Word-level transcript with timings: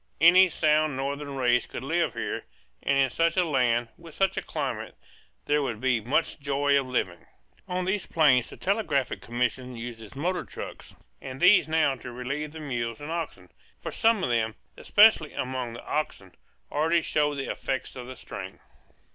Any 0.19 0.49
sound 0.49 0.97
northern 0.97 1.35
race 1.35 1.67
could 1.67 1.83
live 1.83 2.15
here; 2.15 2.45
and 2.81 2.97
in 2.97 3.11
such 3.11 3.37
a 3.37 3.45
land, 3.45 3.89
with 3.99 4.15
such 4.15 4.35
a 4.35 4.41
climate, 4.41 4.95
there 5.45 5.61
would 5.61 5.79
be 5.79 6.01
much 6.01 6.39
joy 6.39 6.75
of 6.79 6.87
living. 6.87 7.27
On 7.67 7.85
these 7.85 8.07
plains 8.07 8.49
the 8.49 8.57
Telegraphic 8.57 9.21
Commission 9.21 9.75
uses 9.75 10.15
motor 10.15 10.43
trucks; 10.43 10.95
and 11.21 11.39
these 11.39 11.67
now 11.67 11.93
to 11.97 12.11
relieve 12.11 12.51
the 12.51 12.59
mules 12.59 12.99
and 12.99 13.11
oxen; 13.11 13.51
for 13.79 13.91
some 13.91 14.23
of 14.23 14.31
them, 14.31 14.55
especially 14.75 15.33
among 15.35 15.73
the 15.73 15.85
oxen, 15.85 16.33
already 16.71 17.01
showed 17.03 17.35
the 17.35 17.51
effects 17.51 17.95
of 17.95 18.07
the 18.07 18.15
strain. 18.15 18.59